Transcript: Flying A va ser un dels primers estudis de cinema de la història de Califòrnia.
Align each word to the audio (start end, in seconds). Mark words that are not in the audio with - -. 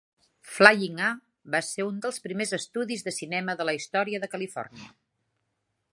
Flying 0.53 0.95
A 1.07 1.09
va 1.57 1.61
ser 1.67 1.85
un 1.89 2.01
dels 2.07 2.17
primers 2.25 2.55
estudis 2.59 3.07
de 3.11 3.15
cinema 3.19 3.57
de 3.61 3.69
la 3.71 3.79
història 3.81 4.23
de 4.25 4.31
Califòrnia. 4.33 4.93